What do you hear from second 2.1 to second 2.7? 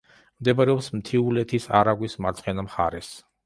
მარცხენა